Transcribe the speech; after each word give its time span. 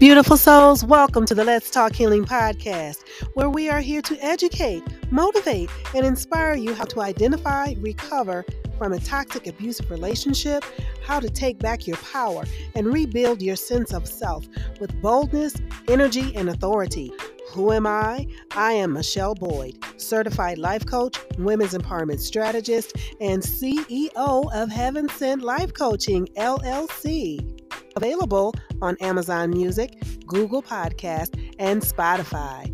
Beautiful 0.00 0.36
souls, 0.36 0.84
welcome 0.84 1.24
to 1.24 1.36
the 1.36 1.44
Let's 1.44 1.70
Talk 1.70 1.94
Healing 1.94 2.24
podcast, 2.24 3.08
where 3.34 3.48
we 3.48 3.70
are 3.70 3.78
here 3.78 4.02
to 4.02 4.18
educate, 4.24 4.82
motivate, 5.12 5.70
and 5.94 6.04
inspire 6.04 6.54
you 6.54 6.74
how 6.74 6.82
to 6.86 7.00
identify, 7.00 7.74
recover 7.78 8.44
from 8.76 8.92
a 8.92 8.98
toxic, 8.98 9.46
abusive 9.46 9.88
relationship, 9.92 10.64
how 11.04 11.20
to 11.20 11.30
take 11.30 11.60
back 11.60 11.86
your 11.86 11.96
power, 11.98 12.42
and 12.74 12.92
rebuild 12.92 13.40
your 13.40 13.54
sense 13.54 13.94
of 13.94 14.08
self 14.08 14.44
with 14.80 15.00
boldness, 15.00 15.54
energy, 15.88 16.34
and 16.34 16.48
authority. 16.48 17.12
Who 17.52 17.70
am 17.70 17.86
I? 17.86 18.26
I 18.56 18.72
am 18.72 18.94
Michele 18.94 19.36
Boyd, 19.36 19.78
certified 19.96 20.58
life 20.58 20.84
coach, 20.84 21.16
women's 21.38 21.72
empowerment 21.72 22.18
strategist, 22.18 22.96
and 23.20 23.40
CEO 23.40 24.52
of 24.52 24.70
Heaven 24.70 25.08
Sent 25.08 25.42
Life 25.42 25.72
Coaching, 25.72 26.26
LLC. 26.36 27.63
Available 27.96 28.54
on 28.82 28.96
Amazon 29.00 29.50
Music, 29.50 30.02
Google 30.26 30.62
Podcast, 30.62 31.38
and 31.58 31.82
Spotify. 31.82 32.70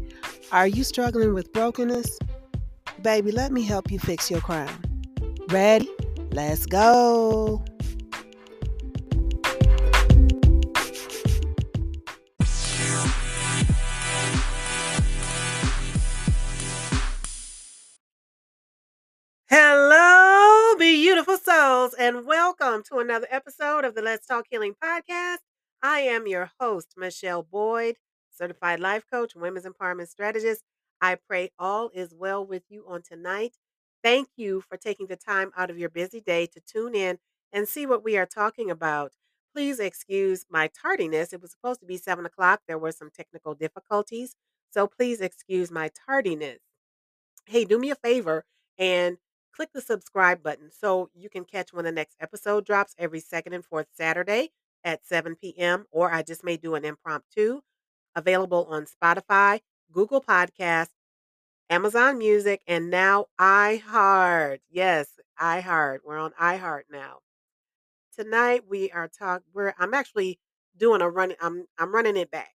Are 0.52 0.66
you 0.66 0.84
struggling 0.84 1.34
with 1.34 1.52
brokenness? 1.52 2.18
Baby, 3.02 3.32
let 3.32 3.52
me 3.52 3.62
help 3.62 3.90
you 3.90 3.98
fix 3.98 4.30
your 4.30 4.40
crown. 4.40 4.70
Ready? 5.48 5.88
Let's 6.32 6.66
go. 6.66 7.64
Another 23.10 23.26
episode 23.28 23.84
of 23.84 23.96
the 23.96 24.02
Let's 24.02 24.24
Talk 24.24 24.44
Healing 24.48 24.76
podcast. 24.80 25.38
I 25.82 25.98
am 25.98 26.28
your 26.28 26.52
host, 26.60 26.94
Michele 26.96 27.42
Boyd, 27.42 27.96
certified 28.30 28.78
life 28.78 29.02
coach, 29.12 29.34
women's 29.34 29.66
empowerment 29.66 30.06
strategist. 30.06 30.62
I 31.00 31.16
pray 31.16 31.50
all 31.58 31.90
is 31.92 32.14
well 32.14 32.46
with 32.46 32.62
you 32.68 32.84
on 32.86 33.02
tonight. 33.02 33.56
Thank 34.04 34.28
you 34.36 34.60
for 34.60 34.76
taking 34.76 35.08
the 35.08 35.16
time 35.16 35.50
out 35.56 35.70
of 35.70 35.76
your 35.76 35.88
busy 35.88 36.20
day 36.20 36.46
to 36.52 36.60
tune 36.60 36.94
in 36.94 37.18
and 37.52 37.66
see 37.66 37.84
what 37.84 38.04
we 38.04 38.16
are 38.16 38.26
talking 38.26 38.70
about. 38.70 39.10
Please 39.52 39.80
excuse 39.80 40.46
my 40.48 40.68
tardiness. 40.68 41.32
It 41.32 41.42
was 41.42 41.50
supposed 41.50 41.80
to 41.80 41.86
be 41.86 41.96
seven 41.96 42.24
o'clock. 42.24 42.60
There 42.68 42.78
were 42.78 42.92
some 42.92 43.10
technical 43.10 43.56
difficulties. 43.56 44.36
So 44.72 44.86
please 44.86 45.20
excuse 45.20 45.72
my 45.72 45.90
tardiness. 46.06 46.60
Hey, 47.46 47.64
do 47.64 47.76
me 47.76 47.90
a 47.90 47.96
favor 47.96 48.44
and 48.78 49.18
click 49.54 49.70
the 49.72 49.80
subscribe 49.80 50.42
button 50.42 50.70
so 50.70 51.10
you 51.14 51.28
can 51.28 51.44
catch 51.44 51.72
when 51.72 51.84
the 51.84 51.92
next 51.92 52.16
episode 52.20 52.64
drops 52.64 52.94
every 52.98 53.20
second 53.20 53.52
and 53.52 53.64
fourth 53.64 53.88
Saturday 53.92 54.50
at 54.84 55.04
7 55.04 55.36
p.m. 55.36 55.86
Or 55.90 56.12
I 56.12 56.22
just 56.22 56.44
may 56.44 56.56
do 56.56 56.74
an 56.74 56.84
impromptu 56.84 57.60
available 58.14 58.66
on 58.70 58.86
Spotify, 58.86 59.60
Google 59.92 60.20
Podcast, 60.20 60.88
Amazon 61.68 62.18
Music, 62.18 62.62
and 62.66 62.90
now 62.90 63.26
iHeart. 63.40 64.58
Yes, 64.70 65.08
iHeart. 65.40 65.98
We're 66.04 66.18
on 66.18 66.32
iHeart 66.40 66.82
now. 66.90 67.18
Tonight 68.16 68.62
we 68.68 68.90
are 68.90 69.08
talking. 69.08 69.46
We're 69.54 69.74
I'm 69.78 69.94
actually 69.94 70.38
doing 70.76 71.00
a 71.00 71.08
run. 71.08 71.34
I'm 71.40 71.66
I'm 71.78 71.94
running 71.94 72.16
it 72.16 72.30
back. 72.30 72.54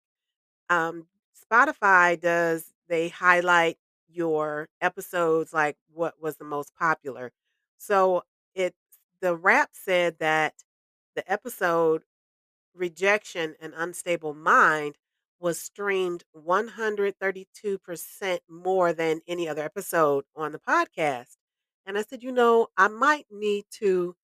Um, 0.69 1.07
Spotify 1.51 2.21
does 2.21 2.73
they 2.89 3.09
highlight 3.09 3.79
your 4.15 4.69
episodes 4.81 5.53
like 5.53 5.77
what 5.93 6.15
was 6.21 6.37
the 6.37 6.45
most 6.45 6.75
popular. 6.77 7.33
So 7.79 8.23
it 8.55 8.75
the 9.21 9.37
rap 9.37 9.71
said 9.73 10.17
that 10.21 10.55
the 11.17 11.31
episode 11.31 12.03
rejection 12.75 13.55
and 13.61 13.73
unstable 13.77 14.35
mind 14.35 14.97
was 15.41 15.61
streamed 15.61 16.25
132% 16.37 18.39
more 18.49 18.93
than 18.93 19.21
any 19.29 19.49
other 19.49 19.63
episode 19.63 20.25
on 20.37 20.53
the 20.53 20.59
podcast. 20.59 21.37
And 21.87 21.99
I 21.99 22.03
said, 22.03 22.23
you 22.23 22.33
know, 22.33 22.69
I 22.77 22.89
might 22.89 23.27
need 23.31 23.65
to 23.73 24.17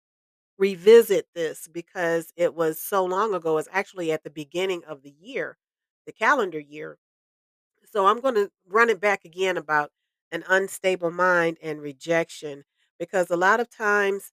revisit 0.59 1.27
this 1.34 1.69
because 1.69 2.33
it 2.37 2.55
was 2.55 2.81
so 2.81 3.05
long 3.05 3.34
ago. 3.34 3.59
It's 3.59 3.69
actually 3.72 4.12
at 4.12 4.25
the 4.25 4.31
beginning 4.31 4.83
of 4.87 5.03
the 5.03 5.15
year, 5.21 5.59
the 6.07 6.12
calendar 6.12 6.61
year. 6.61 6.99
So 7.93 8.06
I'm 8.06 8.21
going 8.21 8.34
to 8.37 8.51
run 8.69 8.91
it 8.91 9.01
back 9.01 9.25
again 9.25 9.56
about 9.56 9.91
an 10.33 10.45
unstable 10.49 11.11
mind 11.11 11.59
and 11.62 11.81
rejection 11.81 12.65
because 12.99 13.31
a 13.31 13.37
lot 13.37 13.61
of 13.61 13.69
times 13.71 14.33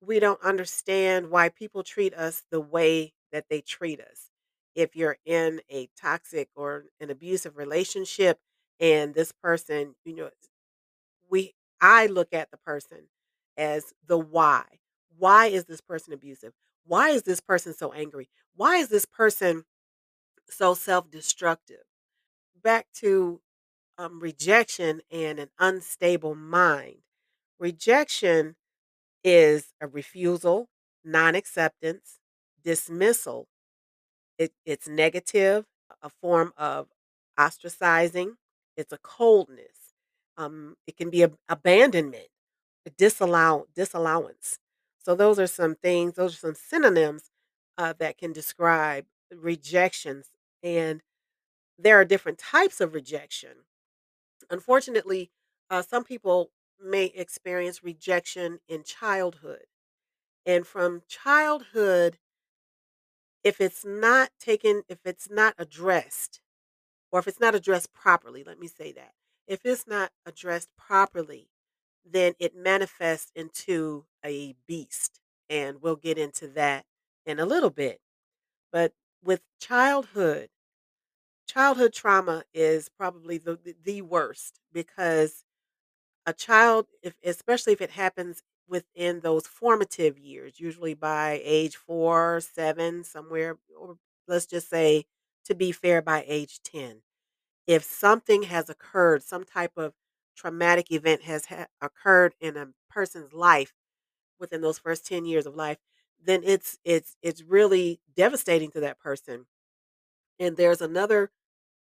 we 0.00 0.20
don't 0.20 0.42
understand 0.42 1.30
why 1.30 1.48
people 1.48 1.82
treat 1.82 2.14
us 2.14 2.44
the 2.50 2.60
way 2.60 3.14
that 3.32 3.46
they 3.50 3.60
treat 3.60 4.00
us. 4.00 4.30
If 4.74 4.96
you're 4.96 5.18
in 5.26 5.60
a 5.70 5.88
toxic 6.00 6.48
or 6.56 6.86
an 7.00 7.10
abusive 7.10 7.56
relationship 7.56 8.38
and 8.80 9.14
this 9.14 9.32
person, 9.32 9.94
you 10.04 10.14
know, 10.16 10.30
we 11.30 11.54
I 11.80 12.06
look 12.06 12.32
at 12.32 12.50
the 12.50 12.56
person 12.56 13.08
as 13.56 13.92
the 14.06 14.18
why. 14.18 14.64
Why 15.16 15.46
is 15.46 15.64
this 15.64 15.80
person 15.80 16.12
abusive? 16.12 16.52
Why 16.84 17.10
is 17.10 17.22
this 17.22 17.40
person 17.40 17.74
so 17.74 17.92
angry? 17.92 18.28
Why 18.56 18.76
is 18.76 18.88
this 18.88 19.04
person 19.04 19.64
so 20.50 20.74
self-destructive? 20.74 21.84
Back 22.62 22.86
to 22.96 23.40
um, 23.98 24.20
rejection 24.20 25.02
and 25.10 25.38
an 25.38 25.50
unstable 25.58 26.34
mind. 26.34 26.98
Rejection 27.58 28.56
is 29.24 29.74
a 29.80 29.88
refusal, 29.88 30.68
non 31.04 31.34
acceptance, 31.34 32.18
dismissal. 32.64 33.48
It, 34.38 34.52
it's 34.66 34.88
negative, 34.88 35.66
a 36.02 36.10
form 36.22 36.52
of 36.56 36.88
ostracizing, 37.38 38.32
it's 38.76 38.92
a 38.92 38.98
coldness. 38.98 39.94
Um, 40.36 40.76
it 40.86 40.96
can 40.96 41.10
be 41.10 41.22
a, 41.24 41.32
abandonment, 41.48 42.28
a 42.86 42.90
disallow, 42.90 43.66
disallowance. 43.74 44.58
So, 45.04 45.14
those 45.14 45.38
are 45.38 45.46
some 45.48 45.74
things, 45.76 46.14
those 46.14 46.34
are 46.34 46.38
some 46.38 46.54
synonyms 46.54 47.30
uh, 47.78 47.94
that 47.98 48.18
can 48.18 48.32
describe 48.32 49.06
rejections. 49.34 50.28
And 50.62 51.02
there 51.78 51.98
are 51.98 52.04
different 52.04 52.38
types 52.38 52.80
of 52.80 52.94
rejection. 52.94 53.64
Unfortunately, 54.50 55.30
uh, 55.70 55.82
some 55.82 56.04
people 56.04 56.50
may 56.82 57.06
experience 57.06 57.84
rejection 57.84 58.60
in 58.68 58.82
childhood. 58.84 59.64
And 60.46 60.66
from 60.66 61.02
childhood, 61.08 62.18
if 63.44 63.60
it's 63.60 63.84
not 63.84 64.30
taken, 64.40 64.82
if 64.88 64.98
it's 65.04 65.28
not 65.30 65.54
addressed, 65.58 66.40
or 67.12 67.20
if 67.20 67.28
it's 67.28 67.40
not 67.40 67.54
addressed 67.54 67.92
properly, 67.92 68.44
let 68.44 68.58
me 68.58 68.68
say 68.68 68.92
that. 68.92 69.12
If 69.46 69.60
it's 69.64 69.86
not 69.86 70.10
addressed 70.26 70.68
properly, 70.76 71.48
then 72.10 72.34
it 72.38 72.56
manifests 72.56 73.30
into 73.34 74.04
a 74.24 74.54
beast. 74.66 75.20
And 75.50 75.80
we'll 75.80 75.96
get 75.96 76.18
into 76.18 76.48
that 76.48 76.84
in 77.24 77.38
a 77.38 77.46
little 77.46 77.70
bit. 77.70 78.00
But 78.72 78.92
with 79.22 79.42
childhood, 79.60 80.48
childhood 81.48 81.94
trauma 81.94 82.44
is 82.54 82.90
probably 82.90 83.38
the, 83.38 83.58
the, 83.84 84.02
worst 84.02 84.60
because 84.72 85.44
a 86.26 86.32
child, 86.32 86.86
if 87.02 87.14
especially 87.24 87.72
if 87.72 87.80
it 87.80 87.90
happens 87.90 88.42
within 88.68 89.20
those 89.20 89.46
formative 89.46 90.18
years, 90.18 90.60
usually 90.60 90.94
by 90.94 91.40
age 91.44 91.76
four, 91.76 92.40
seven, 92.40 93.04
somewhere, 93.04 93.58
or 93.78 93.96
let's 94.28 94.46
just 94.46 94.70
say, 94.70 95.06
to 95.46 95.54
be 95.54 95.72
fair, 95.72 96.02
by 96.02 96.24
age 96.28 96.60
10. 96.62 97.02
If 97.66 97.84
something 97.84 98.44
has 98.44 98.70
occurred, 98.70 99.22
some 99.22 99.44
type 99.44 99.72
of 99.76 99.94
traumatic 100.36 100.90
event 100.92 101.22
has 101.22 101.46
ha- 101.46 101.66
occurred 101.80 102.34
in 102.40 102.56
a 102.56 102.68
person's 102.90 103.32
life 103.32 103.72
within 104.40 104.60
those 104.62 104.78
first 104.78 105.06
10 105.06 105.24
years 105.26 105.46
of 105.46 105.54
life, 105.56 105.78
then 106.24 106.42
it's 106.44 106.78
it's 106.84 107.16
it's 107.22 107.42
really 107.42 108.00
devastating 108.16 108.70
to 108.72 108.80
that 108.80 108.98
person. 109.00 109.46
And 110.38 110.56
there's 110.56 110.80
another 110.80 111.30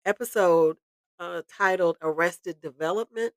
episode 0.08 0.78
uh, 1.20 1.44
titled 1.50 1.98
Arrested 2.02 2.62
Development 2.62 3.34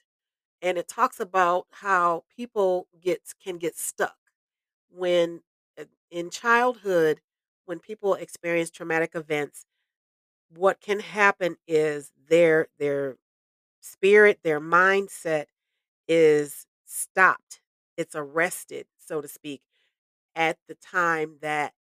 and 0.62 0.78
it 0.78 0.88
talks 0.88 1.20
about 1.20 1.66
how 1.70 2.24
people 2.36 2.86
get 3.00 3.22
can 3.42 3.58
get 3.58 3.76
stuck 3.76 4.16
when 4.90 5.40
uh, 5.80 5.84
in 6.10 6.30
childhood 6.30 7.20
when 7.66 7.78
people 7.78 8.14
experience 8.14 8.70
traumatic 8.70 9.12
events 9.14 9.66
what 10.56 10.80
can 10.80 11.00
happen 11.00 11.56
is 11.68 12.12
their 12.28 12.68
their 12.78 13.16
spirit 13.80 14.40
their 14.44 14.60
mindset 14.60 15.46
is 16.08 16.66
stopped 16.86 17.60
it's 17.96 18.14
arrested 18.16 18.86
so 18.98 19.20
to 19.20 19.28
speak 19.28 19.62
at 20.36 20.58
the 20.68 20.74
time 20.76 21.36
that 21.42 21.72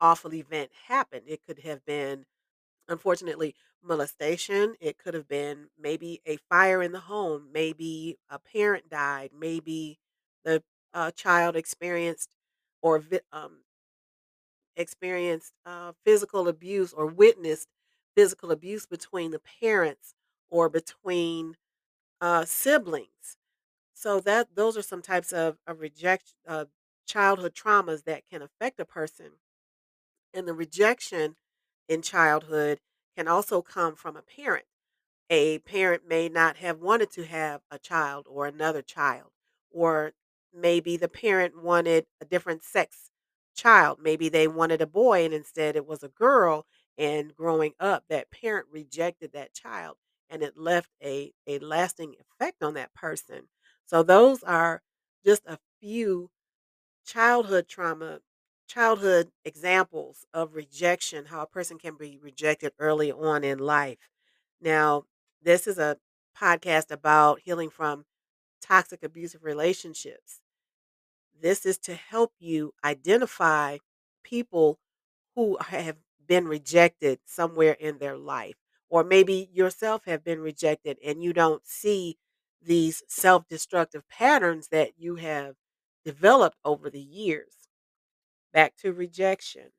awful 0.00 0.34
event 0.34 0.70
happened. 0.88 1.22
It 1.26 1.40
could 1.46 1.60
have 1.60 1.84
been 1.84 2.24
unfortunately 2.88 3.54
molestation 3.82 4.74
it 4.80 4.98
could 4.98 5.14
have 5.14 5.28
been 5.28 5.68
maybe 5.78 6.20
a 6.26 6.36
fire 6.48 6.82
in 6.82 6.92
the 6.92 7.00
home 7.00 7.48
maybe 7.52 8.18
a 8.30 8.38
parent 8.38 8.88
died 8.90 9.30
maybe 9.32 9.98
the 10.44 10.62
uh, 10.94 11.10
child 11.12 11.56
experienced 11.56 12.34
or 12.82 12.98
vi- 12.98 13.20
um, 13.32 13.62
experienced 14.76 15.52
uh, 15.66 15.92
physical 16.04 16.48
abuse 16.48 16.92
or 16.92 17.06
witnessed 17.06 17.68
physical 18.16 18.50
abuse 18.50 18.86
between 18.86 19.30
the 19.30 19.40
parents 19.60 20.14
or 20.50 20.68
between 20.68 21.56
uh, 22.20 22.44
siblings. 22.46 23.38
So 23.94 24.20
that 24.22 24.54
those 24.54 24.76
are 24.78 24.82
some 24.82 25.02
types 25.02 25.32
of, 25.32 25.58
of 25.66 25.80
reject 25.80 26.34
uh, 26.48 26.66
childhood 27.06 27.54
traumas 27.54 28.04
that 28.04 28.24
can 28.30 28.42
affect 28.42 28.80
a 28.80 28.86
person. 28.86 29.32
And 30.34 30.46
the 30.48 30.54
rejection 30.54 31.36
in 31.88 32.02
childhood 32.02 32.80
can 33.16 33.28
also 33.28 33.62
come 33.62 33.94
from 33.96 34.16
a 34.16 34.22
parent 34.22 34.64
a 35.30 35.58
parent 35.60 36.06
may 36.06 36.28
not 36.28 36.56
have 36.56 36.78
wanted 36.80 37.10
to 37.12 37.24
have 37.24 37.60
a 37.70 37.78
child 37.78 38.26
or 38.28 38.46
another 38.46 38.82
child, 38.82 39.30
or 39.70 40.12
maybe 40.52 40.96
the 40.96 41.08
parent 41.08 41.62
wanted 41.62 42.06
a 42.20 42.24
different 42.24 42.62
sex 42.64 43.10
child. 43.54 43.98
Maybe 44.00 44.28
they 44.28 44.48
wanted 44.48 44.82
a 44.82 44.86
boy 44.86 45.24
and 45.24 45.34
instead 45.34 45.76
it 45.76 45.86
was 45.86 46.02
a 46.02 46.08
girl. 46.08 46.66
And 46.98 47.34
growing 47.34 47.72
up, 47.80 48.04
that 48.08 48.30
parent 48.30 48.66
rejected 48.70 49.32
that 49.32 49.54
child 49.54 49.96
and 50.28 50.42
it 50.42 50.56
left 50.56 50.90
a, 51.02 51.32
a 51.46 51.58
lasting 51.60 52.14
effect 52.20 52.62
on 52.62 52.74
that 52.74 52.92
person. 52.94 53.48
So, 53.86 54.02
those 54.02 54.42
are 54.42 54.82
just 55.24 55.42
a 55.46 55.58
few 55.80 56.30
childhood 57.04 57.68
trauma, 57.68 58.20
childhood 58.70 59.30
examples 59.44 60.26
of 60.34 60.54
rejection, 60.54 61.26
how 61.26 61.42
a 61.42 61.46
person 61.46 61.78
can 61.78 61.96
be 61.96 62.18
rejected 62.22 62.72
early 62.78 63.12
on 63.12 63.44
in 63.44 63.58
life. 63.58 63.98
Now, 64.60 65.04
this 65.42 65.66
is 65.66 65.78
a 65.78 65.98
podcast 66.38 66.90
about 66.92 67.40
healing 67.40 67.70
from 67.70 68.06
toxic 68.62 69.02
abusive 69.04 69.44
relationships. 69.44 70.40
This 71.40 71.66
is 71.66 71.78
to 71.78 71.94
help 71.94 72.32
you 72.38 72.74
identify 72.84 73.78
people 74.22 74.78
who 75.34 75.58
have 75.58 75.96
been 76.26 76.46
rejected 76.48 77.20
somewhere 77.24 77.72
in 77.74 77.98
their 77.98 78.16
life, 78.18 78.56
or 78.88 79.04
maybe 79.04 79.48
yourself 79.52 80.04
have 80.06 80.24
been 80.24 80.40
rejected 80.40 80.98
and 81.04 81.22
you 81.22 81.32
don't 81.32 81.66
see 81.66 82.18
these 82.62 83.02
self 83.08 83.48
destructive 83.48 84.08
patterns 84.08 84.68
that 84.68 84.98
you 84.98 85.16
have 85.16 85.56
developed 86.04 86.58
over 86.64 86.90
the 86.90 87.00
years. 87.02 87.59
Back 88.52 88.76
to 88.78 88.92
rejection, 88.92 89.72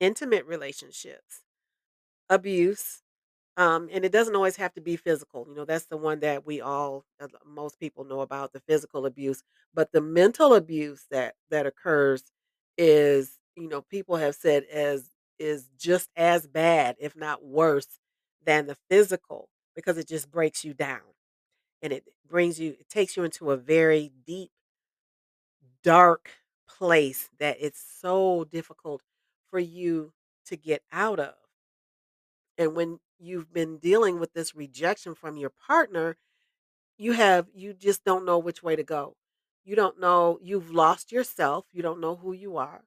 intimate 0.00 0.46
relationships, 0.46 1.42
abuse, 2.28 3.02
um, 3.56 3.88
and 3.92 4.04
it 4.04 4.12
doesn't 4.12 4.36
always 4.36 4.56
have 4.56 4.74
to 4.74 4.80
be 4.82 4.96
physical. 4.96 5.46
You 5.48 5.54
know, 5.56 5.64
that's 5.66 5.86
the 5.86 5.96
one 5.98 6.20
that 6.20 6.46
we 6.46 6.60
all, 6.60 7.04
uh, 7.20 7.28
most 7.46 7.78
people 7.80 8.04
know 8.04 8.20
about 8.22 8.52
the 8.52 8.60
physical 8.60 9.06
abuse, 9.06 9.42
but 9.74 9.92
the 9.92 10.00
mental 10.02 10.54
abuse 10.54 11.06
that 11.10 11.34
that 11.50 11.66
occurs 11.66 12.24
is, 12.78 13.32
you 13.56 13.68
know, 13.68 13.82
people 13.82 14.16
have 14.16 14.34
said 14.36 14.64
as 14.72 15.10
is 15.38 15.68
just 15.78 16.10
as 16.16 16.46
bad, 16.48 16.96
if 17.00 17.16
not 17.16 17.44
worse, 17.44 18.00
than 18.46 18.66
the 18.66 18.76
physical 18.90 19.48
because 19.76 19.98
it 19.98 20.08
just 20.08 20.30
breaks 20.30 20.64
you 20.64 20.74
down 20.74 21.00
and 21.82 21.92
it 21.92 22.04
brings 22.28 22.60
you, 22.60 22.72
it 22.80 22.88
takes 22.88 23.16
you 23.16 23.24
into 23.24 23.50
a 23.50 23.56
very 23.56 24.12
deep, 24.26 24.50
dark 25.82 26.30
place 26.68 27.30
that 27.38 27.56
it's 27.60 27.82
so 28.00 28.44
difficult 28.44 29.02
for 29.50 29.58
you 29.58 30.12
to 30.46 30.56
get 30.56 30.82
out 30.92 31.20
of. 31.20 31.34
And 32.58 32.74
when 32.74 33.00
you've 33.18 33.52
been 33.52 33.78
dealing 33.78 34.18
with 34.18 34.32
this 34.32 34.54
rejection 34.54 35.14
from 35.14 35.36
your 35.36 35.50
partner, 35.50 36.16
you 36.98 37.12
have 37.12 37.48
you 37.54 37.74
just 37.74 38.04
don't 38.04 38.24
know 38.26 38.38
which 38.38 38.62
way 38.62 38.76
to 38.76 38.84
go. 38.84 39.16
You 39.64 39.76
don't 39.76 40.00
know, 40.00 40.38
you've 40.42 40.70
lost 40.72 41.12
yourself, 41.12 41.66
you 41.72 41.82
don't 41.82 42.00
know 42.00 42.16
who 42.16 42.32
you 42.32 42.56
are. 42.56 42.82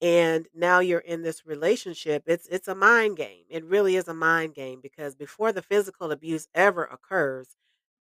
And 0.00 0.48
now 0.54 0.80
you're 0.80 1.00
in 1.00 1.22
this 1.22 1.46
relationship. 1.46 2.24
It's 2.26 2.46
it's 2.48 2.68
a 2.68 2.74
mind 2.74 3.16
game. 3.16 3.44
It 3.50 3.64
really 3.64 3.96
is 3.96 4.08
a 4.08 4.14
mind 4.14 4.54
game 4.54 4.80
because 4.82 5.14
before 5.16 5.52
the 5.52 5.62
physical 5.62 6.12
abuse 6.12 6.48
ever 6.54 6.84
occurs, 6.84 7.56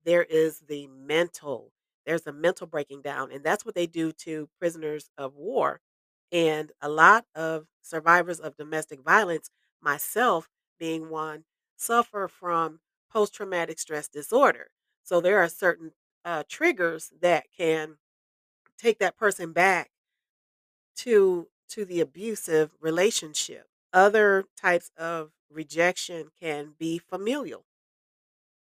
there 0.05 0.25
is 0.25 0.61
the 0.69 0.89
mental. 0.89 1.73
There's 2.07 2.27
a 2.27 2.33
mental 2.33 2.67
breaking 2.67 3.03
down, 3.03 3.33
and 3.33 3.45
that's 3.45 3.65
what 3.65 3.75
they 3.75 3.87
do 3.87 4.13
to 4.13 4.49
prisoners 4.59 5.11
of 5.19 5.35
war. 5.35 5.81
And 6.33 6.73
a 6.81 6.89
lot 6.89 7.25
of 7.35 7.67
survivors 7.83 8.41
of 8.41 8.57
domestic 8.57 9.01
violence, 9.03 9.51
myself 9.81 10.49
being 10.79 11.11
one, 11.11 11.45
suffer 11.77 12.29
from 12.29 12.81
post 13.11 13.35
traumatic 13.35 13.79
stress 13.79 14.09
disorder. 14.09 14.69
So 15.03 15.21
there 15.21 15.39
are 15.39 15.49
certain 15.49 15.93
uh, 16.25 16.43
triggers 16.49 17.13
that 17.21 17.47
can 17.57 17.99
take 18.79 18.99
that 19.01 19.17
person 19.17 19.53
back 19.53 19.91
to 20.97 21.49
to 21.69 21.85
the 21.85 22.01
abusive 22.01 22.71
relationship. 22.81 23.69
Other 23.93 24.45
types 24.57 24.91
of 24.97 25.31
rejection 25.51 26.31
can 26.41 26.75
be 26.79 26.99
familial 26.99 27.65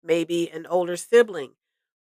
maybe 0.02 0.50
an 0.50 0.67
older 0.67 0.96
sibling 0.96 1.52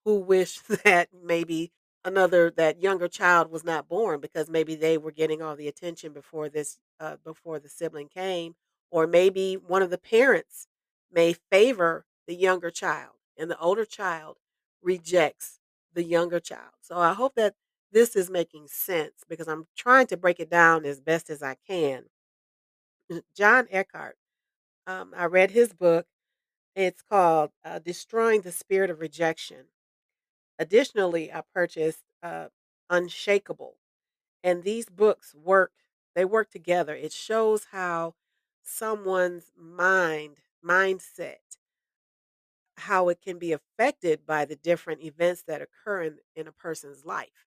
who 0.04 0.16
wish 0.18 0.58
that 0.84 1.08
maybe 1.24 1.72
another 2.04 2.50
that 2.50 2.80
younger 2.82 3.08
child 3.08 3.50
was 3.50 3.64
not 3.64 3.88
born 3.88 4.20
because 4.20 4.50
maybe 4.50 4.74
they 4.74 4.98
were 4.98 5.12
getting 5.12 5.42
all 5.42 5.56
the 5.56 5.68
attention 5.68 6.12
before 6.12 6.48
this 6.48 6.78
uh, 7.00 7.16
before 7.24 7.58
the 7.58 7.68
sibling 7.68 8.08
came 8.08 8.54
or 8.90 9.06
maybe 9.06 9.54
one 9.54 9.82
of 9.82 9.90
the 9.90 9.98
parents 9.98 10.66
may 11.12 11.34
favor 11.50 12.04
the 12.26 12.34
younger 12.34 12.70
child 12.70 13.12
and 13.38 13.50
the 13.50 13.58
older 13.58 13.84
child 13.84 14.36
rejects 14.82 15.58
the 15.94 16.04
younger 16.04 16.40
child. 16.40 16.72
So 16.82 16.96
i 16.98 17.12
hope 17.14 17.34
that 17.36 17.54
this 17.92 18.16
is 18.16 18.30
making 18.30 18.68
sense 18.68 19.14
because 19.28 19.48
i'm 19.48 19.66
trying 19.76 20.06
to 20.08 20.16
break 20.16 20.40
it 20.40 20.50
down 20.50 20.84
as 20.84 21.00
best 21.00 21.30
as 21.30 21.42
i 21.42 21.56
can. 21.68 22.04
John 23.36 23.66
Eckhardt 23.70 24.16
um, 24.86 25.12
i 25.16 25.26
read 25.26 25.50
his 25.52 25.72
book. 25.72 26.06
It's 26.76 27.02
called, 27.02 27.50
uh, 27.64 27.80
Destroying 27.80 28.42
the 28.42 28.52
Spirit 28.52 28.90
of 28.90 29.00
Rejection. 29.00 29.66
Additionally, 30.58 31.32
I 31.32 31.42
purchased, 31.54 32.02
uh, 32.22 32.48
Unshakable, 32.90 33.78
and 34.44 34.62
these 34.64 34.86
books 34.88 35.34
work 35.34 35.72
they 36.14 36.24
work 36.24 36.50
together. 36.50 36.94
It 36.94 37.12
shows 37.12 37.66
how 37.72 38.14
someone's 38.62 39.52
mind 39.56 40.38
mindset, 40.64 41.38
how 42.76 43.08
it 43.08 43.20
can 43.22 43.38
be 43.38 43.52
affected 43.52 44.26
by 44.26 44.44
the 44.44 44.56
different 44.56 45.02
events 45.02 45.42
that 45.46 45.62
occur 45.62 46.02
in 46.02 46.18
in 46.34 46.48
a 46.48 46.52
person's 46.52 47.04
life. 47.04 47.46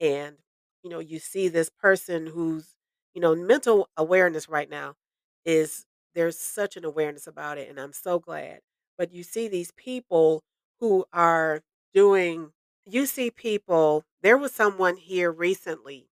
And, 0.00 0.36
you 0.82 0.90
know, 0.90 1.00
you 1.00 1.18
see 1.18 1.48
this 1.48 1.70
person 1.70 2.26
who's, 2.28 2.74
you 3.14 3.20
know, 3.22 3.34
mental 3.34 3.88
awareness 3.96 4.48
right 4.48 4.70
now 4.70 4.96
is 5.44 5.86
there's 6.14 6.38
such 6.38 6.76
an 6.76 6.84
awareness 6.84 7.26
about 7.26 7.58
it, 7.58 7.68
and 7.70 7.80
I'm 7.80 7.92
so 7.92 8.18
glad. 8.20 8.60
But 8.98 9.12
you 9.12 9.22
see 9.24 9.48
these 9.48 9.72
people 9.72 10.44
who 10.80 11.06
are 11.12 11.62
doing, 11.94 12.52
you 12.86 13.06
see 13.06 13.30
people, 13.30 14.04
there 14.22 14.38
was 14.38 14.52
someone 14.52 14.96
here 14.96 15.30
recently 15.30 16.08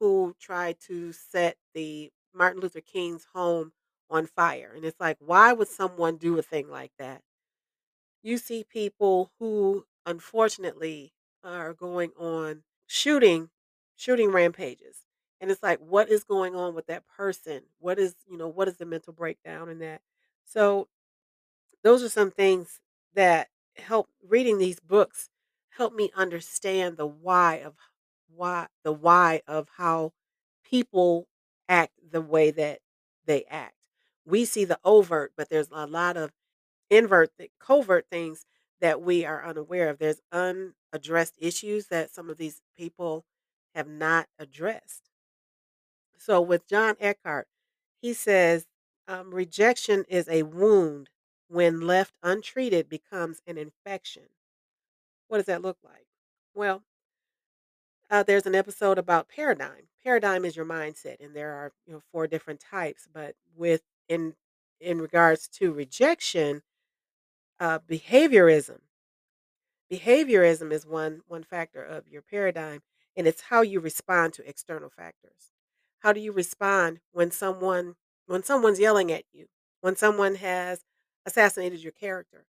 who 0.00 0.34
tried 0.40 0.78
to 0.88 1.12
set 1.12 1.56
the 1.74 2.10
Martin 2.34 2.60
Luther 2.60 2.80
King's 2.80 3.26
home 3.34 3.72
on 4.10 4.26
fire. 4.26 4.72
And 4.74 4.84
it's 4.84 5.00
like, 5.00 5.16
why 5.20 5.52
would 5.52 5.68
someone 5.68 6.16
do 6.16 6.38
a 6.38 6.42
thing 6.42 6.68
like 6.68 6.92
that? 6.98 7.22
You 8.22 8.38
see 8.38 8.64
people 8.64 9.32
who 9.38 9.86
unfortunately 10.06 11.12
are 11.44 11.72
going 11.72 12.10
on 12.18 12.62
shooting 12.86 13.50
shooting 13.96 14.30
rampages. 14.30 14.98
And 15.40 15.50
it's 15.50 15.62
like 15.62 15.78
what 15.80 16.08
is 16.08 16.24
going 16.24 16.54
on 16.54 16.74
with 16.74 16.86
that 16.86 17.04
person? 17.06 17.62
What 17.78 17.98
is, 17.98 18.14
you 18.28 18.36
know, 18.36 18.48
what 18.48 18.68
is 18.68 18.76
the 18.76 18.86
mental 18.86 19.12
breakdown 19.12 19.68
in 19.68 19.78
that? 19.80 20.00
So 20.44 20.88
those 21.82 22.02
are 22.02 22.08
some 22.08 22.30
things 22.30 22.80
that 23.14 23.48
help 23.76 24.08
reading 24.26 24.58
these 24.58 24.80
books 24.80 25.30
help 25.70 25.94
me 25.94 26.10
understand 26.16 26.96
the 26.96 27.06
why 27.06 27.56
of 27.56 27.74
why 28.34 28.66
the 28.84 28.92
why 28.92 29.42
of 29.46 29.68
how 29.76 30.12
people 30.64 31.28
act 31.68 31.92
the 32.10 32.20
way 32.20 32.50
that 32.50 32.80
they 33.26 33.44
act. 33.50 33.74
We 34.26 34.44
see 34.44 34.64
the 34.64 34.78
overt, 34.84 35.32
but 35.36 35.48
there's 35.48 35.68
a 35.72 35.86
lot 35.86 36.16
of 36.16 36.32
invert 36.90 37.30
covert 37.58 38.06
things 38.10 38.46
that 38.80 39.02
we 39.02 39.24
are 39.24 39.44
unaware 39.44 39.88
of. 39.88 39.98
There's 39.98 40.20
unaddressed 40.32 41.34
issues 41.38 41.86
that 41.88 42.10
some 42.10 42.30
of 42.30 42.36
these 42.36 42.60
people 42.76 43.24
have 43.74 43.88
not 43.88 44.28
addressed. 44.38 45.10
So 46.18 46.40
with 46.40 46.68
John 46.68 46.96
Eckhardt, 47.00 47.48
he 48.00 48.12
says 48.12 48.66
um, 49.08 49.34
rejection 49.34 50.04
is 50.08 50.28
a 50.28 50.42
wound 50.44 51.10
when 51.52 51.82
left 51.82 52.14
untreated 52.22 52.88
becomes 52.88 53.40
an 53.46 53.58
infection. 53.58 54.28
What 55.26 55.38
does 55.38 55.46
that 55.46 55.62
look 55.62 55.78
like? 55.82 56.06
Well, 56.54 56.84
uh, 58.10 58.22
there's 58.22 58.46
an 58.46 58.54
episode 58.54 58.98
about 58.98 59.28
paradigm. 59.28 59.88
Paradigm 60.02 60.44
is 60.44 60.56
your 60.56 60.66
mindset, 60.66 61.16
and 61.20 61.34
there 61.34 61.52
are 61.52 61.72
you 61.86 61.94
know 61.94 62.02
four 62.12 62.26
different 62.26 62.60
types. 62.60 63.08
But 63.12 63.34
with 63.56 63.82
in 64.08 64.34
in 64.80 65.00
regards 65.00 65.48
to 65.48 65.72
rejection, 65.72 66.62
uh, 67.60 67.78
behaviorism 67.80 68.80
Behaviorism 69.90 70.72
is 70.72 70.86
one 70.86 71.22
one 71.28 71.44
factor 71.44 71.84
of 71.84 72.08
your 72.08 72.22
paradigm, 72.22 72.82
and 73.16 73.26
it's 73.26 73.42
how 73.42 73.60
you 73.60 73.78
respond 73.80 74.32
to 74.34 74.48
external 74.48 74.88
factors. 74.90 75.52
How 76.00 76.12
do 76.12 76.20
you 76.20 76.32
respond 76.32 77.00
when 77.12 77.30
someone 77.30 77.96
when 78.26 78.42
someone's 78.42 78.80
yelling 78.80 79.12
at 79.12 79.24
you? 79.32 79.46
When 79.80 79.96
someone 79.96 80.36
has 80.36 80.84
assassinated 81.26 81.82
your 81.82 81.92
character? 81.92 82.46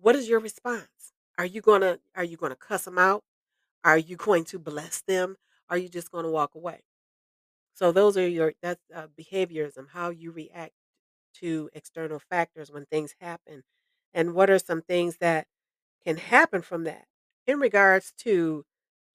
What 0.00 0.16
is 0.16 0.28
your 0.28 0.40
response? 0.40 1.12
Are 1.38 1.46
you 1.46 1.60
gonna 1.60 1.98
are 2.16 2.24
you 2.24 2.36
gonna 2.36 2.56
cuss 2.56 2.84
them 2.84 2.98
out? 2.98 3.24
Are 3.84 3.98
you 3.98 4.16
going 4.16 4.44
to 4.46 4.58
bless 4.58 5.02
them? 5.02 5.36
Are 5.70 5.78
you 5.78 5.88
just 5.88 6.10
gonna 6.12 6.30
walk 6.30 6.54
away? 6.54 6.82
So 7.74 7.92
those 7.92 8.16
are 8.16 8.28
your 8.28 8.54
that's 8.62 8.82
uh, 8.94 9.08
behaviorism, 9.18 9.88
how 9.90 10.10
you 10.10 10.30
react 10.32 10.72
to 11.36 11.70
external 11.74 12.18
factors 12.18 12.70
when 12.70 12.86
things 12.86 13.14
happen, 13.20 13.62
and 14.14 14.34
what 14.34 14.50
are 14.50 14.58
some 14.58 14.82
things 14.82 15.18
that 15.18 15.46
can 16.04 16.18
happen 16.18 16.62
from 16.62 16.84
that. 16.84 17.06
In 17.46 17.60
regards 17.60 18.12
to 18.20 18.64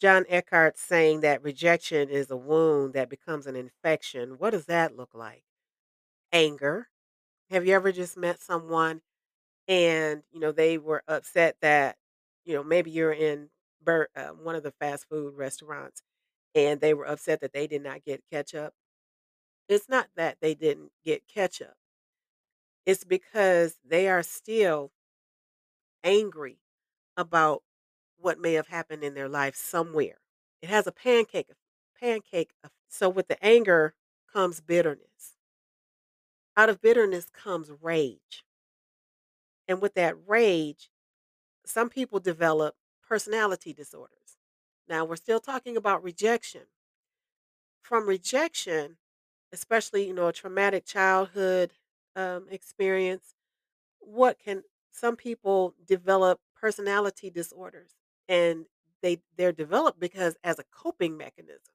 John 0.02 0.26
Eckhardt 0.30 0.78
saying 0.78 1.22
that 1.22 1.44
rejection 1.44 2.10
is 2.10 2.32
a 2.32 2.38
wound 2.38 2.94
that 2.94 3.10
becomes 3.10 3.48
an 3.48 3.56
infection, 3.56 4.38
what 4.40 4.52
does 4.52 4.66
that 4.68 4.96
look 4.98 5.14
like? 5.14 5.44
Anger. 6.32 6.90
Have 7.50 7.66
you 7.66 7.74
ever 7.76 7.92
just 7.92 8.18
met 8.18 8.40
someone 8.42 9.02
and 9.68 10.24
you 10.32 10.40
know 10.40 10.52
they 10.54 10.78
were 10.80 11.04
upset 11.08 11.58
that 11.62 11.98
you 12.46 12.54
know 12.56 12.64
maybe 12.64 12.92
you're 12.92 13.14
in 13.14 13.50
Bur- 13.84 14.10
uh, 14.16 14.30
one 14.30 14.56
of 14.56 14.64
the 14.64 14.72
fast 14.74 15.08
food 15.10 15.36
restaurants 15.36 16.04
and 16.56 16.82
they 16.82 16.94
were 16.96 17.08
upset 17.08 17.42
that 17.42 17.54
they 17.54 17.68
did 17.68 17.84
not 17.84 18.04
get 18.06 18.24
ketchup? 18.32 18.74
It's 19.70 19.90
not 19.90 20.10
that 20.16 20.40
they 20.42 20.56
didn't 20.56 20.92
get 21.06 21.28
ketchup. 21.28 21.76
It's 22.88 23.04
because 23.04 23.78
they 23.86 24.08
are 24.10 24.24
still 24.24 24.92
angry 26.04 26.60
about 27.18 27.64
what 28.18 28.40
may 28.40 28.54
have 28.54 28.68
happened 28.68 29.04
in 29.04 29.14
their 29.14 29.30
life 29.30 29.56
somewhere. 29.56 30.20
It 30.62 30.70
has 30.70 30.88
a 30.88 30.92
pancake 30.92 31.50
pancake 32.00 32.52
eff 32.64 32.72
so 32.90 33.10
with 33.10 33.28
the 33.28 33.44
anger 33.44 33.96
comes 34.32 34.62
bitterness. 34.62 35.37
Out 36.58 36.68
of 36.68 36.82
bitterness 36.82 37.30
comes 37.30 37.72
rage. 37.72 38.44
And 39.68 39.82
with 39.82 39.94
that 39.96 40.16
rage, 40.28 40.90
some 41.66 41.90
people 41.90 42.20
develop 42.20 42.76
personality 43.08 43.74
disorders. 43.74 44.38
Now 44.88 45.06
we're 45.06 45.16
still 45.18 45.40
talking 45.40 45.78
about 45.78 46.04
rejection. 46.04 46.64
From 47.82 48.08
rejection, 48.08 48.98
especially, 49.54 50.08
you 50.08 50.14
know, 50.14 50.28
a 50.28 50.34
traumatic 50.34 50.86
childhood 50.86 51.74
um, 52.16 52.48
experience, 52.50 53.36
what 54.00 54.40
can 54.40 54.64
some 54.92 55.16
people 55.18 55.76
develop 55.88 56.40
personality 56.56 57.30
disorders 57.30 57.92
and 58.30 58.66
they 59.02 59.20
they're 59.38 59.52
developed 59.54 60.00
because 60.00 60.38
as 60.44 60.60
a 60.60 60.66
coping 60.72 61.18
mechanism 61.18 61.74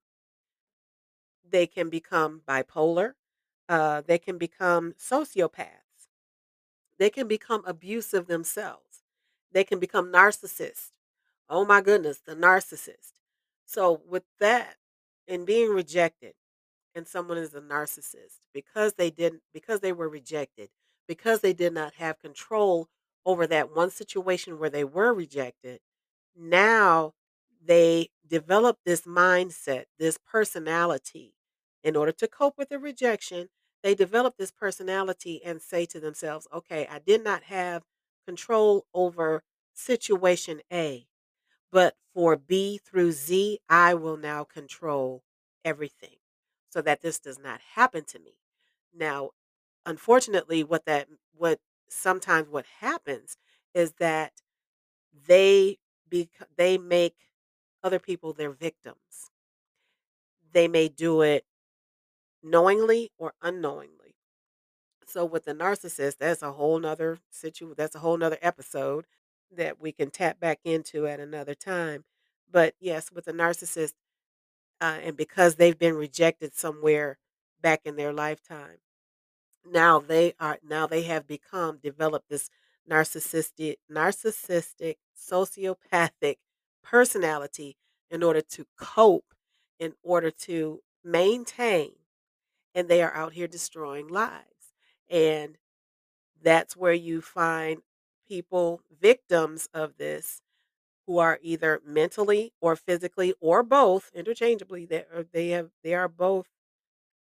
they 1.49 1.67
can 1.67 1.91
become 1.91 2.41
bipolar 2.49 3.15
uh, 3.73 4.03
they 4.07 4.19
can 4.19 4.39
become 4.39 4.95
sociopaths. 4.95 6.09
They 6.99 7.11
can 7.11 7.29
become 7.29 7.63
abusive 7.67 8.27
themselves. 8.27 9.03
They 9.53 9.65
can 9.65 9.79
become 9.79 10.13
narcissists. 10.13 10.91
Oh 11.49 11.65
my 11.65 11.81
goodness 11.81 12.21
the 12.25 12.35
narcissist. 12.37 13.13
So 13.67 14.03
with 14.07 14.25
that 14.41 14.77
and 15.29 15.47
being 15.47 15.71
rejected 15.71 16.35
and 16.95 17.09
someone 17.09 17.39
is 17.39 17.55
a 17.55 17.61
narcissist 17.61 18.41
because 18.55 18.95
they 18.95 19.11
didn't 19.11 19.43
because 19.53 19.81
they 19.81 19.93
were 19.93 20.09
rejected 20.09 20.71
because 21.09 21.41
they 21.41 21.53
did 21.55 21.73
not 21.75 21.95
have 21.95 22.21
control 22.21 22.89
over 23.27 23.47
that 23.47 23.75
one 23.75 23.91
situation 23.91 24.59
where 24.59 24.71
they 24.71 24.85
were 24.85 25.15
rejected 25.15 25.81
now 26.37 27.13
they 27.65 28.09
develop 28.29 28.79
this 28.85 29.03
mindset 29.03 29.85
this 29.99 30.19
personality 30.19 31.35
in 31.85 31.97
order 31.97 32.13
to 32.13 32.29
cope 32.29 32.59
with 32.59 32.69
the 32.69 32.79
rejection 32.79 33.49
they 33.83 33.95
develop 33.95 34.37
this 34.37 34.51
personality 34.51 35.43
and 35.45 35.61
say 35.63 35.87
to 35.87 36.01
themselves 36.01 36.47
okay 36.53 36.87
i 36.91 36.99
did 36.99 37.23
not 37.25 37.45
have 37.45 37.83
control 38.27 38.87
over 38.95 39.43
situation 39.75 40.61
a 40.73 41.07
but 41.71 41.97
for 42.15 42.37
B 42.37 42.79
through 42.79 43.13
Z, 43.13 43.61
I 43.69 43.95
will 43.95 44.17
now 44.17 44.45
control 44.45 45.23
everything 45.65 46.17
so 46.71 46.83
that 46.83 47.01
this 47.03 47.19
does 47.19 47.39
not 47.39 47.61
happen 47.75 48.05
to 48.07 48.19
me. 48.19 48.35
Now, 48.95 49.31
unfortunately, 49.87 50.65
what 50.65 50.85
that 50.87 51.09
what 51.35 51.61
sometimes 51.89 52.49
what 52.49 52.67
happens 52.81 53.37
is 53.75 53.93
that 54.01 54.33
they 55.27 55.79
bec 56.11 56.29
they 56.57 56.79
make 56.79 57.17
other 57.85 57.99
people 57.99 58.33
their 58.33 58.51
victims. 58.53 59.31
They 60.53 60.69
may 60.69 60.89
do 60.89 61.23
it 61.23 61.45
knowingly 62.43 63.11
or 63.19 63.35
unknowingly. 63.43 64.17
So 65.07 65.25
with 65.25 65.45
the 65.45 65.55
narcissist, 65.55 66.19
that's 66.19 66.43
a 66.43 66.53
whole 66.53 66.79
nother 66.79 67.19
situ 67.31 67.75
that's 67.77 67.95
a 67.95 67.99
whole 68.01 68.17
nother 68.17 68.39
episode 68.43 69.07
that 69.53 69.81
we 69.81 69.93
can 69.93 70.11
tap 70.11 70.41
back 70.41 70.61
into 70.65 71.07
at 71.07 71.21
another 71.21 71.55
time. 71.55 72.05
But 72.51 72.75
yes, 72.81 73.11
with 73.13 73.27
the 73.27 73.33
narcissist, 73.33 73.93
uh, 74.81 74.99
and 75.03 75.17
because 75.17 75.57
they've 75.57 75.79
been 75.79 75.97
rejected 75.97 76.55
somewhere 76.55 77.19
back 77.61 77.83
in 77.85 77.97
their 77.97 78.13
lifetime, 78.13 78.79
now 79.67 79.99
they 80.01 80.35
are 80.41 80.59
now 80.63 80.87
they 80.87 81.03
have 81.03 81.27
become 81.27 81.79
developed 81.83 82.29
this 82.29 82.51
narcissistic 82.91 83.77
narcissistic 83.91 84.97
sociopathic 85.17 86.37
personality 86.83 87.77
in 88.11 88.23
order 88.23 88.41
to 88.43 88.67
cope, 88.77 89.35
in 89.79 89.95
order 90.03 90.31
to 90.31 90.81
maintain, 91.05 91.93
and 92.75 92.89
they 92.89 93.03
are 93.03 93.15
out 93.15 93.33
here 93.35 93.49
destroying 93.49 94.09
lives. 94.09 94.75
And 95.11 95.57
that's 96.43 96.77
where 96.77 96.93
you 96.93 97.21
find 97.21 97.83
people 98.29 98.83
victims 99.01 99.69
of 99.75 99.97
this 99.99 100.43
who 101.07 101.19
are 101.19 101.39
either 101.43 101.81
mentally 101.87 102.53
or 102.61 102.77
physically 102.77 103.35
or 103.41 103.63
both 103.63 104.11
interchangeably 104.15 104.87
they 104.87 105.05
are 105.13 105.25
they 105.33 105.51
have 105.51 105.71
they 105.85 105.95
are 105.95 106.09
both 106.09 106.47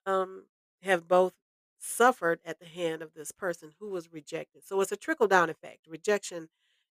um 0.06 0.46
have 0.84 1.08
both 1.08 1.34
suffered 1.80 2.40
at 2.46 2.60
the 2.60 2.66
hand 2.66 3.02
of 3.02 3.14
this 3.14 3.32
person 3.32 3.72
who 3.80 3.90
was 3.90 4.12
rejected. 4.12 4.64
So 4.66 4.82
it's 4.82 4.92
a 4.92 4.98
trickle 4.98 5.28
down 5.28 5.50
effect. 5.50 5.88
Rejection 5.88 6.50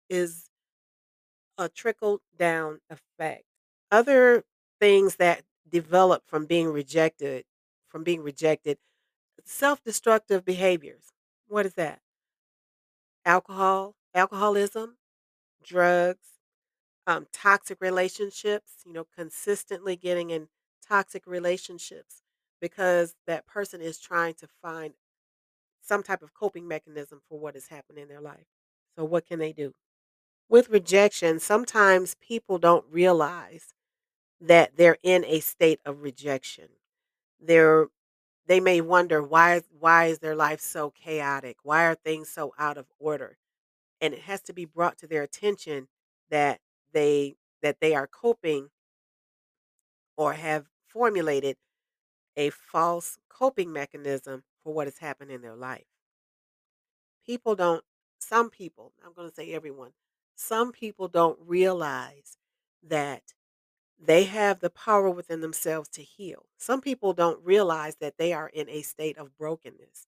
is 0.08 0.50
a 1.56 1.68
trickle 1.68 2.20
down 2.36 2.80
effect. 2.90 3.44
Other 3.90 4.44
things 4.80 5.16
that 5.16 5.42
develop 5.68 6.22
from 6.26 6.46
being 6.46 6.68
rejected 6.68 7.44
from 7.88 8.04
being 8.04 8.22
rejected 8.22 8.78
self-destructive 9.44 10.44
behaviors. 10.44 11.12
What 11.48 11.66
is 11.66 11.74
that? 11.74 12.00
Alcohol, 13.24 13.94
alcoholism, 14.14 14.96
drugs, 15.64 16.28
um, 17.06 17.26
toxic 17.32 17.80
relationships, 17.80 18.74
you 18.86 18.92
know, 18.92 19.06
consistently 19.16 19.96
getting 19.96 20.30
in 20.30 20.48
toxic 20.86 21.26
relationships 21.26 22.22
because 22.60 23.16
that 23.26 23.46
person 23.46 23.80
is 23.82 23.98
trying 23.98 24.34
to 24.34 24.48
find 24.62 24.94
some 25.82 26.02
type 26.02 26.22
of 26.22 26.34
coping 26.34 26.68
mechanism 26.68 27.22
for 27.28 27.38
what 27.38 27.54
has 27.54 27.68
happened 27.68 27.98
in 27.98 28.08
their 28.08 28.20
life. 28.20 28.46
So, 28.96 29.04
what 29.04 29.26
can 29.26 29.38
they 29.38 29.52
do? 29.52 29.74
With 30.48 30.70
rejection, 30.70 31.40
sometimes 31.40 32.16
people 32.16 32.58
don't 32.58 32.86
realize 32.90 33.74
that 34.40 34.76
they're 34.76 34.98
in 35.02 35.24
a 35.26 35.40
state 35.40 35.80
of 35.84 36.02
rejection. 36.02 36.68
They're 37.40 37.88
they 38.46 38.60
may 38.60 38.80
wonder 38.80 39.22
why 39.22 39.62
why 39.78 40.06
is 40.06 40.20
their 40.20 40.36
life 40.36 40.60
so 40.60 40.90
chaotic? 40.90 41.58
Why 41.62 41.84
are 41.86 41.94
things 41.94 42.28
so 42.30 42.54
out 42.58 42.78
of 42.78 42.86
order? 42.98 43.38
And 44.00 44.14
it 44.14 44.20
has 44.22 44.42
to 44.42 44.52
be 44.52 44.64
brought 44.64 44.98
to 44.98 45.06
their 45.06 45.22
attention 45.22 45.88
that 46.30 46.60
they 46.92 47.36
that 47.62 47.80
they 47.80 47.94
are 47.94 48.06
coping 48.06 48.70
or 50.16 50.34
have 50.34 50.66
formulated 50.88 51.56
a 52.36 52.50
false 52.50 53.18
coping 53.28 53.72
mechanism 53.72 54.44
for 54.64 54.72
what 54.74 54.86
has 54.86 54.98
happened 54.98 55.30
in 55.30 55.42
their 55.42 55.56
life. 55.56 55.86
People 57.24 57.54
don't 57.54 57.84
some 58.18 58.50
people, 58.50 58.92
I'm 59.04 59.12
going 59.12 59.28
to 59.28 59.34
say 59.34 59.52
everyone, 59.52 59.92
some 60.34 60.72
people 60.72 61.08
don't 61.08 61.38
realize 61.40 62.36
that 62.82 63.22
they 64.00 64.24
have 64.24 64.60
the 64.60 64.70
power 64.70 65.10
within 65.10 65.40
themselves 65.40 65.88
to 65.90 66.02
heal. 66.02 66.46
Some 66.56 66.80
people 66.80 67.12
don't 67.12 67.44
realize 67.44 67.96
that 67.96 68.18
they 68.18 68.32
are 68.32 68.48
in 68.48 68.68
a 68.68 68.82
state 68.82 69.18
of 69.18 69.36
brokenness. 69.36 70.06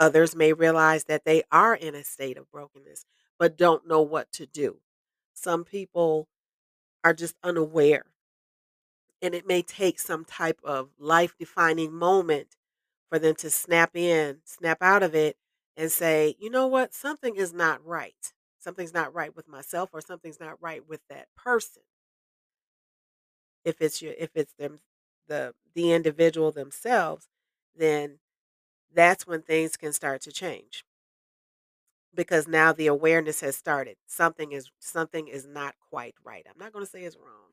Others 0.00 0.34
may 0.36 0.52
realize 0.52 1.04
that 1.04 1.24
they 1.24 1.42
are 1.52 1.74
in 1.74 1.94
a 1.94 2.04
state 2.04 2.38
of 2.38 2.50
brokenness, 2.50 3.04
but 3.38 3.56
don't 3.56 3.86
know 3.86 4.02
what 4.02 4.32
to 4.32 4.46
do. 4.46 4.78
Some 5.34 5.64
people 5.64 6.28
are 7.04 7.14
just 7.14 7.36
unaware, 7.42 8.06
and 9.22 9.34
it 9.34 9.46
may 9.46 9.62
take 9.62 9.98
some 9.98 10.24
type 10.24 10.60
of 10.64 10.90
life 10.98 11.34
defining 11.38 11.92
moment 11.92 12.56
for 13.08 13.18
them 13.18 13.34
to 13.36 13.50
snap 13.50 13.96
in, 13.96 14.38
snap 14.44 14.78
out 14.82 15.02
of 15.02 15.14
it, 15.14 15.36
and 15.76 15.92
say, 15.92 16.36
you 16.38 16.50
know 16.50 16.66
what, 16.66 16.94
something 16.94 17.36
is 17.36 17.52
not 17.52 17.84
right. 17.84 18.32
Something's 18.58 18.94
not 18.94 19.14
right 19.14 19.34
with 19.34 19.48
myself, 19.48 19.90
or 19.92 20.00
something's 20.00 20.40
not 20.40 20.60
right 20.60 20.86
with 20.88 21.00
that 21.08 21.28
person. 21.36 21.82
If 23.64 23.80
it's 23.80 24.02
your, 24.02 24.14
if 24.18 24.30
it's 24.34 24.52
them 24.54 24.80
the 25.28 25.54
the 25.74 25.92
individual 25.92 26.52
themselves, 26.52 27.28
then 27.76 28.18
that's 28.94 29.26
when 29.26 29.42
things 29.42 29.76
can 29.76 29.92
start 29.92 30.22
to 30.22 30.32
change 30.32 30.84
because 32.14 32.48
now 32.48 32.72
the 32.72 32.86
awareness 32.86 33.40
has 33.40 33.56
started. 33.56 33.96
Something 34.06 34.52
is 34.52 34.70
something 34.78 35.28
is 35.28 35.46
not 35.46 35.74
quite 35.90 36.14
right. 36.24 36.46
I'm 36.48 36.58
not 36.58 36.72
going 36.72 36.84
to 36.84 36.90
say 36.90 37.04
it's 37.04 37.16
wrong. 37.16 37.52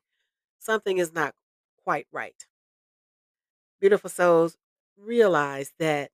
Something 0.58 0.98
is 0.98 1.12
not 1.12 1.34
quite 1.84 2.06
right. 2.12 2.46
Beautiful 3.80 4.08
souls 4.10 4.56
realize 4.96 5.72
that 5.78 6.12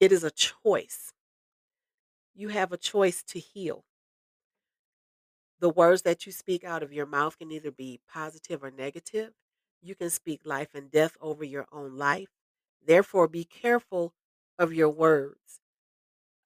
it 0.00 0.12
is 0.12 0.22
a 0.22 0.30
choice. 0.30 1.14
You 2.34 2.48
have 2.48 2.72
a 2.72 2.76
choice 2.76 3.22
to 3.22 3.38
heal. 3.38 3.86
The 5.62 5.70
words 5.70 6.02
that 6.02 6.26
you 6.26 6.32
speak 6.32 6.64
out 6.64 6.82
of 6.82 6.92
your 6.92 7.06
mouth 7.06 7.38
can 7.38 7.52
either 7.52 7.70
be 7.70 8.00
positive 8.12 8.64
or 8.64 8.72
negative. 8.72 9.32
You 9.80 9.94
can 9.94 10.10
speak 10.10 10.42
life 10.44 10.74
and 10.74 10.90
death 10.90 11.16
over 11.22 11.44
your 11.44 11.68
own 11.72 11.96
life. 11.96 12.30
Therefore, 12.84 13.28
be 13.28 13.44
careful 13.44 14.12
of 14.58 14.74
your 14.74 14.90
words. 14.90 15.60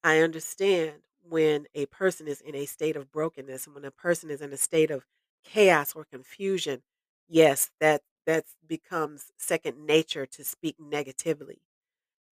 I 0.04 0.20
understand 0.20 1.02
when 1.22 1.66
a 1.74 1.86
person 1.86 2.28
is 2.28 2.42
in 2.42 2.54
a 2.54 2.66
state 2.66 2.96
of 2.96 3.10
brokenness 3.10 3.66
and 3.66 3.74
when 3.74 3.86
a 3.86 3.90
person 3.90 4.30
is 4.30 4.42
in 4.42 4.52
a 4.52 4.58
state 4.58 4.90
of 4.90 5.06
chaos 5.44 5.94
or 5.94 6.04
confusion, 6.04 6.82
yes, 7.28 7.70
that 7.80 8.02
that 8.26 8.44
becomes 8.66 9.32
second 9.38 9.86
nature 9.86 10.26
to 10.26 10.44
speak 10.44 10.76
negatively. 10.78 11.62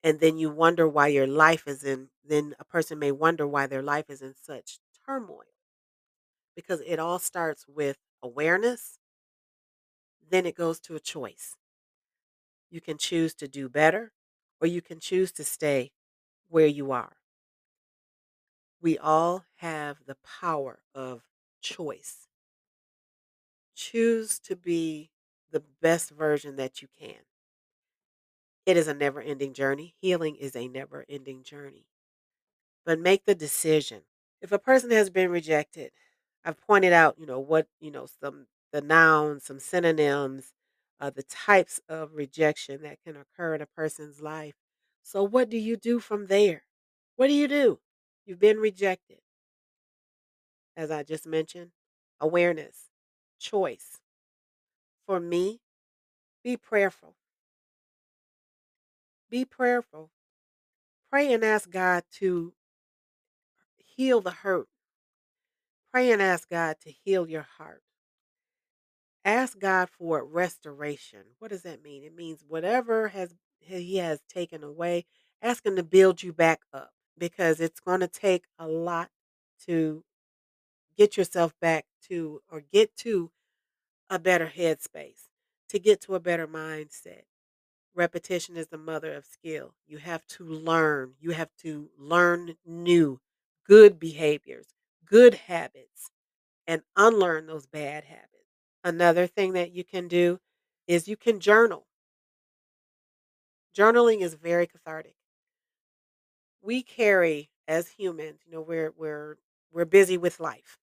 And 0.03 0.21
then 0.21 0.39
you 0.39 0.51
wonder 0.51 0.89
why 0.89 1.09
your 1.09 1.29
life 1.29 1.69
is 1.69 1.85
in 1.85 2.11
then 2.25 2.55
a 2.61 2.65
person 2.65 2.99
may 2.99 3.13
wonder 3.13 3.47
why 3.47 3.67
their 3.69 3.83
life 3.83 4.11
is 4.11 4.23
in 4.23 4.35
such 4.35 4.81
turmoil 5.07 5.54
because 6.55 6.81
it 6.87 6.99
all 6.99 7.19
starts 7.19 7.67
with 7.69 7.99
awareness, 8.23 8.99
then 10.29 10.45
it 10.45 10.57
goes 10.57 10.81
to 10.81 10.97
a 10.97 11.01
choice. 11.01 11.57
You 12.69 12.83
can 12.83 12.99
choose 12.99 13.33
to 13.37 13.49
do 13.49 13.71
better 13.71 14.13
or 14.61 14.67
you 14.67 14.83
can 14.83 15.01
choose 15.01 15.33
to 15.33 15.45
stay 15.45 15.93
where 16.49 16.67
you 16.67 16.93
are. 16.93 17.17
We 18.81 18.97
all 18.99 19.47
have 19.57 20.05
the 20.07 20.15
power 20.15 20.85
of 20.95 21.25
choice. 21.61 22.29
Choose 23.75 24.41
to 24.41 24.57
be 24.57 25.11
the 25.51 25.61
best 25.61 26.11
version 26.11 26.57
that 26.57 26.83
you 26.83 26.89
can. 26.89 27.25
It 28.67 28.77
is 28.77 28.89
a 28.89 28.93
never 28.95 29.23
ending 29.23 29.55
journey. 29.55 29.95
Healing 30.03 30.37
is 30.37 30.55
a 30.55 30.69
never 30.69 31.07
ending 31.09 31.43
journey. 31.45 31.87
But 32.85 32.99
make 33.01 33.25
the 33.25 33.35
decision. 33.35 34.05
If 34.41 34.53
a 34.53 34.59
person 34.59 34.91
has 34.93 35.11
been 35.11 35.31
rejected, 35.31 35.93
I've 36.45 36.61
pointed 36.61 36.93
out, 36.93 37.17
you 37.19 37.27
know, 37.27 37.41
what, 37.41 37.67
you 37.81 37.91
know, 37.91 38.07
some 38.21 38.47
the 38.73 38.81
nouns, 38.83 39.45
some 39.45 39.61
synonyms, 39.61 40.53
uh, 41.01 41.11
the 41.11 41.23
types 41.25 41.81
of 41.89 42.15
rejection 42.15 42.83
that 42.83 42.99
can 43.05 43.17
occur 43.17 43.55
in 43.55 43.63
a 43.63 43.67
person's 43.67 44.21
life. 44.21 44.55
So, 45.03 45.23
what 45.25 45.49
do 45.51 45.59
you 45.59 45.77
do 45.77 46.01
from 46.01 46.27
there? 46.27 46.65
What 47.17 47.29
do 47.29 47.35
you 47.35 47.49
do? 47.49 47.81
You've 48.27 48.41
been 48.41 48.59
rejected, 48.59 49.21
as 50.77 50.91
I 50.91 51.03
just 51.03 51.27
mentioned. 51.27 51.73
Awareness, 52.21 52.91
choice. 53.41 54.01
For 55.07 55.19
me, 55.19 55.63
be 56.43 56.57
prayerful. 56.57 57.17
Be 59.29 59.45
prayerful. 59.45 60.11
Pray 61.09 61.33
and 61.33 61.43
ask 61.43 61.71
God 61.71 62.05
to 62.19 62.53
heal 63.85 64.21
the 64.21 64.33
hurt. 64.33 64.69
Pray 65.95 66.11
and 66.11 66.21
ask 66.21 66.51
God 66.51 66.79
to 66.81 66.91
heal 66.91 67.29
your 67.29 67.47
heart. 67.57 67.81
Ask 69.25 69.61
God 69.61 69.89
for 69.91 70.25
restoration. 70.25 71.21
What 71.39 71.53
does 71.53 71.63
that 71.63 71.85
mean? 71.85 72.03
It 72.03 72.17
means 72.17 72.45
whatever 72.49 73.07
has 73.09 73.37
he 73.61 73.99
has 73.99 74.21
taken 74.29 74.65
away, 74.65 75.05
ask 75.41 75.65
him 75.65 75.77
to 75.77 75.85
build 75.85 76.21
you 76.21 76.33
back 76.33 76.63
up 76.73 76.91
because 77.17 77.61
it's 77.61 77.79
going 77.79 78.01
to 78.01 78.09
take 78.09 78.47
a 78.59 78.67
lot 78.67 79.11
to 79.67 80.03
get 80.99 81.17
yourself 81.17 81.55
back 81.61 81.87
to 82.09 82.41
or 82.51 82.65
get 82.73 82.97
to 82.97 83.31
a 84.11 84.19
better 84.19 84.53
headspace, 84.53 85.29
to 85.69 85.79
get 85.79 86.01
to 86.01 86.17
a 86.17 86.21
better 86.21 86.49
mindset. 86.49 87.23
Repetition 87.95 88.57
is 88.57 88.67
the 88.67 88.79
mother 88.79 89.15
of 89.15 89.25
skill. 89.25 89.75
You 89.87 89.99
have 89.99 90.27
to 90.27 90.45
learn. 90.45 91.15
You 91.21 91.31
have 91.31 91.51
to 91.63 91.91
learn 91.97 92.57
new, 92.67 93.21
good 93.65 94.01
behaviors, 94.01 94.74
good 95.07 95.35
habits, 95.35 96.11
and 96.67 96.83
unlearn 96.97 97.47
those 97.47 97.67
bad 97.67 98.05
habits. 98.05 98.31
Another 98.85 99.27
thing 99.27 99.55
that 99.55 99.73
you 99.73 99.85
can 99.85 100.09
do 100.09 100.41
is 100.89 101.09
you 101.09 101.17
can 101.17 101.41
journal. 101.41 101.87
Journaling 103.77 104.23
is 104.23 104.33
very 104.33 104.67
cathartic. 104.67 105.17
We 106.63 106.83
carry 106.83 107.51
as 107.69 107.89
humans, 107.89 108.41
you 108.45 108.53
know, 108.53 108.61
we're 108.61 108.93
we're 108.97 109.37
we're 109.73 109.85
busy 109.85 110.17
with 110.19 110.41
life. 110.41 110.79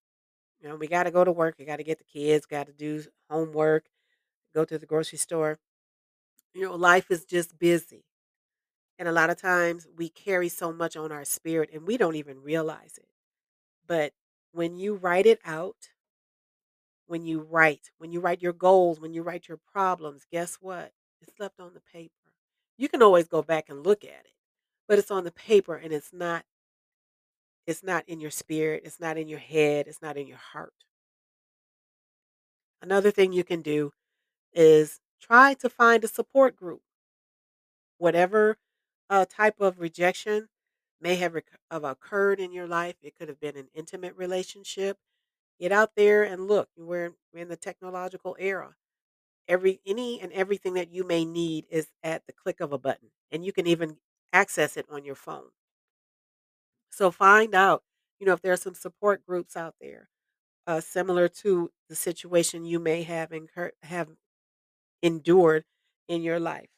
You 0.61 0.69
know, 0.69 0.75
we 0.77 0.87
got 0.87 1.03
to 1.03 1.11
go 1.11 1.23
to 1.25 1.31
work, 1.31 1.55
we 1.59 1.65
got 1.65 1.77
to 1.77 1.83
get 1.83 1.99
the 1.99 2.05
kids, 2.05 2.45
got 2.45 2.67
to 2.67 2.73
do 2.73 3.03
homework, 3.29 3.85
go 4.55 4.65
to 4.65 4.79
the 4.79 4.87
grocery 4.87 5.19
store. 5.19 5.59
You 6.53 6.63
know, 6.63 6.75
life 6.75 7.11
is 7.11 7.25
just 7.25 7.59
busy. 7.59 8.05
And 8.99 9.07
a 9.09 9.13
lot 9.13 9.31
of 9.31 9.41
times 9.41 9.87
we 9.97 10.09
carry 10.09 10.49
so 10.49 10.73
much 10.73 10.97
on 10.97 11.11
our 11.13 11.25
spirit 11.25 11.71
and 11.73 11.87
we 11.87 11.97
don't 11.97 12.17
even 12.17 12.41
realize 12.43 12.97
it. 12.99 13.09
But 13.91 14.13
when 14.53 14.77
you 14.77 14.95
write 14.95 15.25
it 15.25 15.41
out, 15.43 15.75
when 17.07 17.25
you 17.25 17.41
write, 17.41 17.91
when 17.97 18.13
you 18.13 18.21
write 18.21 18.41
your 18.41 18.53
goals, 18.53 19.01
when 19.01 19.13
you 19.13 19.21
write 19.21 19.49
your 19.49 19.59
problems, 19.73 20.25
guess 20.31 20.55
what? 20.61 20.93
It's 21.21 21.37
left 21.41 21.59
on 21.59 21.73
the 21.73 21.81
paper. 21.81 22.13
You 22.77 22.87
can 22.87 23.03
always 23.03 23.27
go 23.27 23.41
back 23.41 23.65
and 23.67 23.85
look 23.85 24.05
at 24.05 24.11
it, 24.11 24.31
but 24.87 24.97
it's 24.97 25.11
on 25.11 25.25
the 25.25 25.31
paper 25.33 25.75
and 25.75 25.91
it's 25.91 26.13
not 26.13 26.45
it's 27.67 27.83
not 27.83 28.05
in 28.07 28.21
your 28.21 28.31
spirit, 28.31 28.83
it's 28.85 29.01
not 29.01 29.17
in 29.17 29.27
your 29.27 29.39
head, 29.39 29.87
it's 29.89 30.01
not 30.01 30.15
in 30.15 30.25
your 30.25 30.37
heart. 30.37 30.85
Another 32.81 33.11
thing 33.11 33.33
you 33.33 33.43
can 33.43 33.61
do 33.61 33.91
is 34.53 35.01
try 35.21 35.53
to 35.55 35.69
find 35.69 36.05
a 36.05 36.07
support 36.07 36.55
group. 36.55 36.81
Whatever 37.97 38.55
uh, 39.09 39.25
type 39.29 39.59
of 39.59 39.81
rejection 39.81 40.47
may 41.01 41.15
have, 41.17 41.33
rec- 41.35 41.59
have 41.71 41.83
occurred 41.83 42.39
in 42.39 42.51
your 42.53 42.67
life, 42.67 42.95
it 43.01 43.15
could 43.17 43.29
have 43.29 43.39
been 43.39 43.57
an 43.57 43.69
intimate 43.73 44.15
relationship. 44.15 44.97
Get 45.59 45.71
out 45.71 45.91
there 45.95 46.23
and 46.23 46.47
look. 46.47 46.69
We're, 46.77 47.13
in 47.33 47.49
the 47.49 47.57
technological 47.57 48.35
era. 48.39 48.75
Every 49.47 49.81
any 49.85 50.21
and 50.21 50.31
everything 50.33 50.73
that 50.75 50.91
you 50.91 51.03
may 51.05 51.25
need 51.25 51.65
is 51.69 51.89
at 52.03 52.25
the 52.27 52.33
click 52.33 52.61
of 52.61 52.73
a 52.73 52.77
button, 52.79 53.11
and 53.31 53.45
you 53.45 53.53
can 53.53 53.67
even 53.67 53.97
access 54.33 54.77
it 54.77 54.85
on 54.89 55.05
your 55.05 55.15
phone. 55.15 55.51
So 56.89 57.11
find 57.11 57.55
out, 57.55 57.83
you 58.19 58.25
know, 58.25 58.33
if 58.33 58.41
there 58.41 58.53
are 58.53 58.57
some 58.57 58.73
support 58.73 59.25
groups 59.25 59.55
out 59.55 59.75
there 59.79 60.09
uh, 60.67 60.81
similar 60.81 61.29
to 61.29 61.71
the 61.89 61.95
situation 61.95 62.65
you 62.65 62.79
may 62.79 63.03
have 63.03 63.31
incur- 63.33 63.73
have 63.83 64.09
endured 65.03 65.65
in 66.07 66.23
your 66.23 66.39
life. 66.39 66.69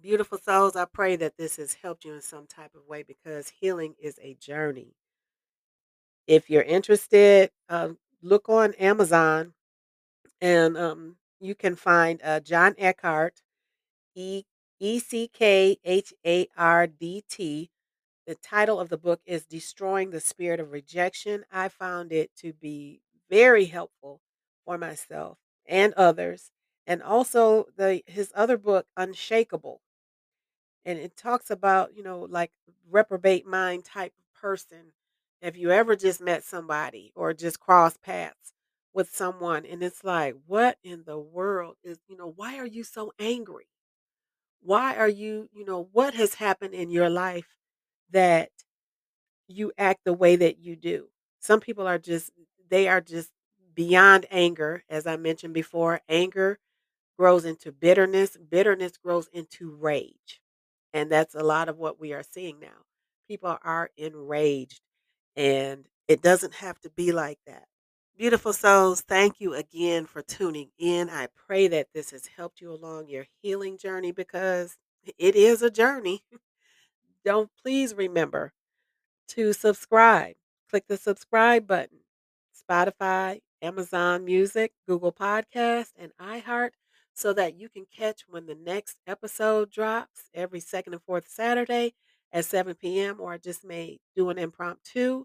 Beautiful 0.00 0.38
souls, 0.38 0.76
I 0.76 0.84
pray 0.84 1.16
that 1.16 1.36
this 1.36 1.56
has 1.56 1.74
helped 1.74 2.04
you 2.04 2.14
in 2.14 2.20
some 2.20 2.46
type 2.46 2.74
of 2.76 2.86
way 2.86 3.02
because 3.02 3.48
healing 3.48 3.94
is 4.00 4.16
a 4.22 4.34
journey. 4.34 4.94
If 6.28 6.48
you're 6.48 6.62
interested, 6.62 7.50
uh, 7.68 7.90
look 8.22 8.48
on 8.48 8.74
Amazon 8.74 9.54
and 10.40 10.78
um, 10.78 11.16
you 11.40 11.56
can 11.56 11.74
find 11.74 12.20
uh, 12.22 12.38
John 12.38 12.76
Eckhardt, 12.78 13.42
E 14.14 14.44
E 14.78 15.00
C 15.00 15.28
K 15.32 15.78
H 15.84 16.14
A 16.24 16.46
R 16.56 16.86
D 16.86 17.24
T. 17.28 17.70
The 18.24 18.36
title 18.36 18.78
of 18.78 18.90
the 18.90 18.98
book 18.98 19.20
is 19.26 19.46
Destroying 19.46 20.10
the 20.10 20.20
Spirit 20.20 20.60
of 20.60 20.70
Rejection. 20.70 21.44
I 21.50 21.68
found 21.68 22.12
it 22.12 22.30
to 22.36 22.52
be 22.52 23.00
very 23.28 23.64
helpful 23.64 24.20
for 24.64 24.78
myself 24.78 25.38
and 25.66 25.92
others. 25.94 26.52
And 26.86 27.02
also 27.02 27.66
the 27.76 28.02
his 28.06 28.30
other 28.36 28.56
book, 28.56 28.86
Unshakable 28.96 29.80
and 30.84 30.98
it 30.98 31.16
talks 31.16 31.50
about 31.50 31.94
you 31.96 32.02
know 32.02 32.20
like 32.30 32.52
reprobate 32.90 33.46
mind 33.46 33.84
type 33.84 34.12
person. 34.40 34.92
Have 35.42 35.56
you 35.56 35.70
ever 35.70 35.96
just 35.96 36.20
met 36.20 36.44
somebody 36.44 37.12
or 37.14 37.32
just 37.34 37.60
crossed 37.60 38.02
paths 38.02 38.52
with 38.94 39.10
someone 39.14 39.64
and 39.66 39.82
it's 39.82 40.02
like 40.04 40.34
what 40.46 40.78
in 40.82 41.04
the 41.06 41.18
world 41.18 41.76
is 41.84 41.98
you 42.08 42.16
know 42.16 42.32
why 42.36 42.58
are 42.58 42.66
you 42.66 42.84
so 42.84 43.12
angry? 43.18 43.68
Why 44.62 44.96
are 44.96 45.08
you 45.08 45.48
you 45.54 45.64
know 45.64 45.88
what 45.92 46.14
has 46.14 46.34
happened 46.34 46.74
in 46.74 46.90
your 46.90 47.10
life 47.10 47.56
that 48.10 48.50
you 49.46 49.72
act 49.78 50.04
the 50.04 50.12
way 50.12 50.36
that 50.36 50.58
you 50.58 50.76
do? 50.76 51.08
Some 51.40 51.60
people 51.60 51.86
are 51.86 51.98
just 51.98 52.30
they 52.68 52.88
are 52.88 53.00
just 53.00 53.30
beyond 53.74 54.26
anger 54.32 54.82
as 54.90 55.06
i 55.06 55.16
mentioned 55.16 55.54
before 55.54 56.00
anger 56.08 56.58
grows 57.18 57.44
into 57.44 57.72
bitterness 57.72 58.36
bitterness 58.50 58.96
grows 58.98 59.28
into 59.32 59.70
rage 59.76 60.40
and 60.92 61.10
that's 61.10 61.34
a 61.34 61.42
lot 61.42 61.68
of 61.68 61.78
what 61.78 62.00
we 62.00 62.12
are 62.12 62.22
seeing 62.22 62.60
now. 62.60 62.84
People 63.28 63.56
are 63.62 63.90
enraged, 63.96 64.80
and 65.36 65.86
it 66.08 66.22
doesn't 66.22 66.54
have 66.54 66.80
to 66.80 66.90
be 66.90 67.12
like 67.12 67.38
that. 67.46 67.66
Beautiful 68.16 68.52
souls, 68.52 69.02
thank 69.02 69.40
you 69.40 69.54
again 69.54 70.06
for 70.06 70.22
tuning 70.22 70.70
in. 70.78 71.08
I 71.08 71.28
pray 71.46 71.68
that 71.68 71.88
this 71.94 72.10
has 72.10 72.26
helped 72.26 72.60
you 72.60 72.72
along 72.72 73.08
your 73.08 73.26
healing 73.42 73.78
journey 73.78 74.10
because 74.12 74.76
it 75.18 75.36
is 75.36 75.62
a 75.62 75.70
journey. 75.70 76.24
Don't 77.24 77.50
please 77.62 77.94
remember 77.94 78.52
to 79.28 79.52
subscribe. 79.52 80.34
Click 80.70 80.84
the 80.88 80.96
subscribe 80.96 81.66
button. 81.66 81.98
Spotify, 82.68 83.40
Amazon 83.62 84.24
Music, 84.24 84.72
Google 84.86 85.12
Podcast, 85.12 85.90
and 85.98 86.12
iHeart 86.20 86.70
so 87.18 87.32
that 87.32 87.58
you 87.58 87.68
can 87.68 87.84
catch 87.92 88.22
when 88.28 88.46
the 88.46 88.54
next 88.54 88.98
episode 89.04 89.72
drops 89.72 90.30
every 90.34 90.60
second 90.60 90.92
and 90.94 91.02
fourth 91.02 91.26
Saturday 91.28 91.94
at 92.32 92.44
7 92.44 92.76
p.m. 92.76 93.16
or 93.20 93.32
I 93.32 93.38
just 93.38 93.64
may 93.64 93.98
do 94.14 94.30
an 94.30 94.38
impromptu. 94.38 95.24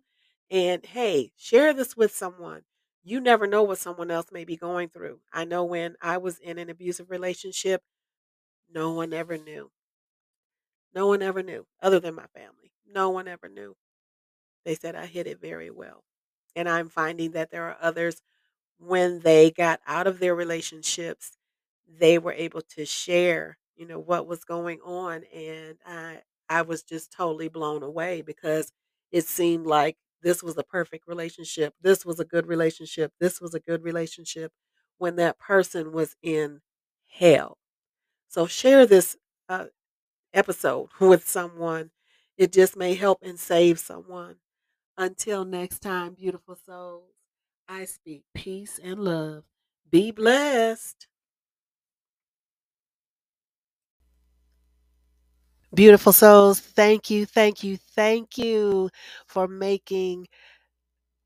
And 0.50 0.84
hey, 0.84 1.34
share 1.38 1.72
this 1.72 1.96
with 1.96 2.12
someone. 2.16 2.62
You 3.04 3.20
never 3.22 3.46
know 3.46 3.62
what 3.62 3.78
someone 3.78 4.10
else 4.10 4.28
may 4.32 4.44
be 4.44 4.58
going 4.58 4.90
through. 4.90 5.20
I 5.32 5.46
know 5.46 5.66
when 5.66 5.96
I 6.02 6.18
was 6.18 6.40
in 6.40 6.58
an 6.58 6.72
abusive 6.72 7.12
relationship, 7.12 7.84
no 8.74 8.92
one 8.94 9.14
ever 9.14 9.38
knew. 9.38 9.72
No 10.96 11.08
one 11.08 11.22
ever 11.22 11.44
knew, 11.44 11.68
other 11.82 12.00
than 12.00 12.16
my 12.16 12.28
family. 12.34 12.72
No 12.88 13.12
one 13.12 13.28
ever 13.28 13.50
knew. 13.50 13.76
They 14.66 14.76
said 14.76 14.96
I 14.96 15.06
hid 15.06 15.28
it 15.28 15.42
very 15.42 15.70
well. 15.70 16.04
And 16.56 16.70
I'm 16.70 16.90
finding 16.90 17.32
that 17.32 17.52
there 17.52 17.66
are 17.66 17.78
others 17.82 18.22
when 18.80 19.20
they 19.22 19.52
got 19.52 19.82
out 19.88 20.08
of 20.08 20.20
their 20.20 20.36
relationships, 20.36 21.32
they 22.00 22.18
were 22.20 22.34
able 22.34 22.62
to 22.62 22.86
share, 22.86 23.58
you 23.76 23.86
know, 23.88 24.00
what 24.00 24.28
was 24.28 24.44
going 24.46 24.80
on 24.82 25.24
and 25.34 25.78
I 25.86 26.22
I 26.50 26.62
was 26.64 26.84
just 26.84 27.12
totally 27.12 27.48
blown 27.48 27.84
away 27.84 28.22
because 28.22 28.72
it 29.12 29.26
seemed 29.26 29.66
like 29.68 29.98
this 30.22 30.44
was 30.44 30.58
a 30.58 30.64
perfect 30.64 31.08
relationship. 31.08 31.74
This 31.82 32.06
was 32.06 32.20
a 32.20 32.26
good 32.26 32.48
relationship. 32.48 33.12
This 33.20 33.42
was 33.42 33.54
a 33.54 33.60
good 33.60 33.84
relationship 33.84 34.52
when 34.98 35.16
that 35.18 35.40
person 35.40 35.92
was 35.92 36.16
in 36.22 36.62
hell. 37.10 37.58
So 38.28 38.48
share 38.48 38.86
this 38.86 39.18
uh, 39.50 39.68
episode 40.34 40.90
with 41.00 41.28
someone. 41.28 41.92
It 42.38 42.52
just 42.54 42.76
may 42.76 42.96
help 42.96 43.20
and 43.24 43.40
save 43.40 43.80
someone. 43.80 44.38
Until 44.98 45.46
next 45.46 45.80
time, 45.82 46.16
beautiful 46.16 46.56
souls, 46.56 47.14
I 47.68 47.86
speak 47.86 48.24
peace 48.34 48.80
and 48.84 49.00
love. 49.04 49.46
Be 49.90 50.12
blessed. 50.12 51.08
Beautiful 55.74 56.14
souls, 56.14 56.60
thank 56.60 57.10
you, 57.10 57.26
thank 57.26 57.64
you, 57.64 57.78
thank 57.96 58.38
you 58.38 58.90
for 59.28 59.48
making 59.48 60.28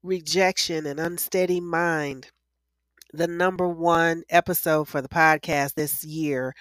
rejection 0.04 0.86
and 0.86 1.00
unsteady 1.00 1.60
mind 1.60 2.28
the 3.14 3.28
number 3.28 3.68
one 3.68 4.24
episode 4.30 4.88
for 4.88 5.02
the 5.02 5.10
podcast 5.10 5.74
this 5.76 6.04
year. 6.06 6.54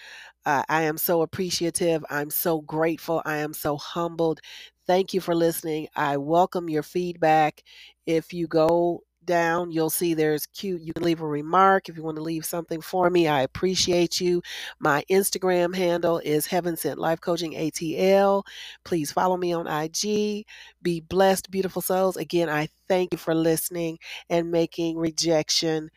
Uh, 0.47 0.63
I 0.69 0.83
am 0.83 0.99
so 0.99 1.23
appreciative. 1.23 2.05
I'm 2.11 2.31
so 2.31 2.61
grateful. 2.63 3.23
I 3.25 3.39
am 3.39 3.53
so 3.55 3.77
humbled. 3.77 4.41
Thank 4.87 5.15
you 5.15 5.21
for 5.21 5.35
listening. 5.35 5.89
I 5.97 6.17
welcome 6.19 6.71
your 6.71 6.85
feedback. 6.85 7.63
If 8.07 8.33
you 8.33 8.47
go 8.49 9.03
down, 9.27 9.71
you'll 9.71 9.91
see 9.91 10.15
there's 10.15 10.47
cute. 10.47 10.81
You 10.81 10.93
can 10.93 11.03
leave 11.03 11.21
a 11.21 11.27
remark 11.27 11.89
if 11.89 11.97
you 11.97 12.03
want 12.03 12.17
to 12.17 12.23
leave 12.23 12.45
something 12.45 12.81
for 12.81 13.11
me. 13.11 13.29
I 13.29 13.43
appreciate 13.43 14.21
you. 14.21 14.43
My 14.79 15.05
Instagram 15.11 15.75
handle 15.75 16.19
is 16.19 16.47
Heaven 16.47 16.77
Sent 16.77 16.99
Life 16.99 17.21
Coaching 17.21 17.53
ATL. 17.53 18.45
Please 18.85 19.13
follow 19.13 19.37
me 19.37 19.53
on 19.53 19.67
IG. 19.67 20.47
Be 20.83 21.01
blessed, 21.01 21.51
beautiful 21.51 21.83
souls. 21.83 22.17
Again, 22.17 22.49
I 22.49 22.69
thank 22.89 23.13
you 23.13 23.19
for 23.19 23.35
listening 23.35 23.99
and 24.31 24.51
making 24.51 24.97
rejection 24.97 25.91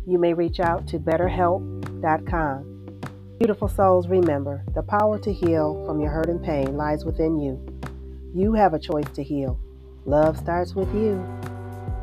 you 0.06 0.20
may 0.20 0.34
reach 0.34 0.60
out 0.60 0.86
to 0.90 1.00
betterhelp.com. 1.00 2.66
Beautiful 3.40 3.70
souls, 3.70 4.10
remember 4.10 4.66
the 4.76 4.84
power 4.84 5.18
to 5.18 5.32
heal 5.32 5.82
from 5.86 6.02
your 6.02 6.12
hurt 6.12 6.28
and 6.28 6.44
pain 6.44 6.76
lies 6.76 7.06
within 7.06 7.40
you. 7.40 7.79
You 8.34 8.54
have 8.54 8.76
a 8.76 8.80
choice 8.80 9.10
to 9.16 9.24
heal. 9.24 9.60
Love 10.06 10.38
starts 10.38 10.76
with 10.76 10.94
you. 10.94 11.26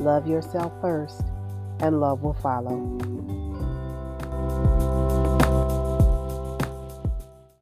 Love 0.01 0.27
yourself 0.27 0.73
first, 0.81 1.23
and 1.81 2.01
love 2.01 2.23
will 2.23 2.35
follow. 2.35 3.36